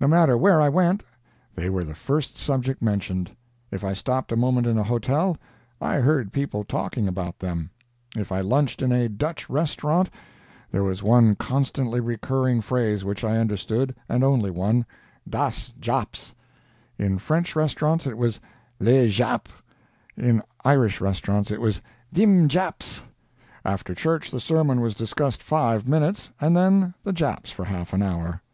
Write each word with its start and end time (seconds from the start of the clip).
No 0.00 0.08
matter 0.08 0.38
where 0.38 0.58
I 0.58 0.70
went, 0.70 1.02
they 1.54 1.68
were 1.68 1.84
the 1.84 1.94
first 1.94 2.38
subject 2.38 2.80
mentioned; 2.80 3.30
if 3.70 3.84
I 3.84 3.92
stopped 3.92 4.32
a 4.32 4.34
moment 4.36 4.66
in 4.66 4.78
a 4.78 4.82
hotel, 4.82 5.36
I 5.82 5.96
heard 5.96 6.32
people 6.32 6.64
talking 6.64 7.06
about 7.06 7.38
them; 7.38 7.68
if 8.16 8.32
I 8.32 8.40
lunched 8.40 8.80
in 8.80 8.90
a 8.90 9.06
Dutch 9.10 9.50
restaurant, 9.50 10.08
there 10.70 10.82
was 10.82 11.02
one 11.02 11.34
constantly 11.34 12.00
recurring 12.00 12.62
phrase 12.62 13.04
which 13.04 13.22
I 13.22 13.36
understood, 13.36 13.94
and 14.08 14.24
only 14.24 14.50
one, 14.50 14.86
"das 15.28 15.74
Japs;" 15.78 16.34
in 16.98 17.18
French 17.18 17.54
restaurants, 17.54 18.06
it 18.06 18.16
was 18.16 18.40
"les 18.80 19.08
Japs;" 19.12 19.52
in 20.16 20.40
Irish 20.64 21.02
restaurants, 21.02 21.50
it 21.50 21.60
was 21.60 21.82
"thim 22.14 22.48
Japs;" 22.48 23.02
after 23.62 23.94
church 23.94 24.30
the 24.30 24.40
sermon 24.40 24.80
was 24.80 24.94
discussed 24.94 25.42
five 25.42 25.86
minutes, 25.86 26.30
and 26.40 26.56
then 26.56 26.94
the 27.04 27.12
Japs 27.12 27.50
for 27.50 27.66
half 27.66 27.92
an 27.92 28.02
hour. 28.02 28.40